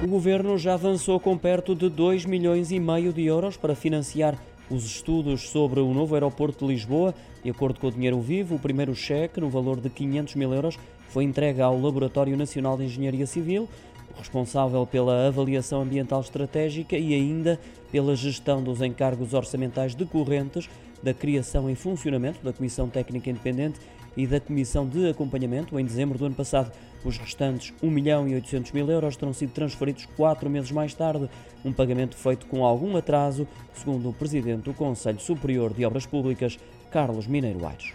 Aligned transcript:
O 0.00 0.06
governo 0.06 0.56
já 0.56 0.74
avançou 0.74 1.18
com 1.18 1.36
perto 1.36 1.74
de 1.74 1.88
2 1.88 2.24
milhões 2.24 2.70
e 2.70 2.78
meio 2.78 3.12
de 3.12 3.24
euros 3.26 3.56
para 3.56 3.74
financiar 3.74 4.38
os 4.70 4.84
estudos 4.84 5.48
sobre 5.48 5.80
o 5.80 5.92
novo 5.92 6.14
aeroporto 6.14 6.64
de 6.64 6.72
Lisboa. 6.72 7.12
De 7.42 7.50
acordo 7.50 7.80
com 7.80 7.88
o 7.88 7.90
Dinheiro 7.90 8.20
Vivo, 8.20 8.54
o 8.54 8.60
primeiro 8.60 8.94
cheque, 8.94 9.40
no 9.40 9.50
valor 9.50 9.80
de 9.80 9.90
500 9.90 10.36
mil 10.36 10.54
euros, 10.54 10.78
foi 11.08 11.24
entregue 11.24 11.60
ao 11.60 11.80
Laboratório 11.80 12.36
Nacional 12.36 12.76
de 12.76 12.84
Engenharia 12.84 13.26
Civil, 13.26 13.68
responsável 14.16 14.86
pela 14.86 15.28
avaliação 15.28 15.82
ambiental 15.82 16.20
estratégica 16.20 16.96
e 16.96 17.14
ainda 17.14 17.58
pela 17.90 18.14
gestão 18.16 18.62
dos 18.62 18.82
encargos 18.82 19.32
orçamentais 19.32 19.94
decorrentes 19.94 20.68
da 21.02 21.14
criação 21.14 21.70
e 21.70 21.74
funcionamento 21.74 22.42
da 22.42 22.52
Comissão 22.52 22.88
Técnica 22.88 23.30
Independente 23.30 23.78
e 24.16 24.26
da 24.26 24.40
Comissão 24.40 24.86
de 24.86 25.08
Acompanhamento 25.08 25.78
em 25.78 25.84
dezembro 25.84 26.18
do 26.18 26.26
ano 26.26 26.34
passado. 26.34 26.72
Os 27.04 27.16
restantes 27.16 27.72
1 27.80 27.88
milhão 27.88 28.26
e 28.26 28.34
800 28.34 28.72
mil 28.72 28.90
euros 28.90 29.16
terão 29.16 29.32
sido 29.32 29.52
transferidos 29.52 30.06
quatro 30.16 30.50
meses 30.50 30.72
mais 30.72 30.92
tarde, 30.92 31.30
um 31.64 31.72
pagamento 31.72 32.16
feito 32.16 32.46
com 32.46 32.64
algum 32.64 32.96
atraso, 32.96 33.46
segundo 33.72 34.08
o 34.08 34.12
Presidente 34.12 34.62
do 34.62 34.74
Conselho 34.74 35.20
Superior 35.20 35.72
de 35.72 35.84
Obras 35.84 36.04
Públicas, 36.04 36.58
Carlos 36.90 37.28
Mineiro 37.28 37.64
Aires. 37.64 37.94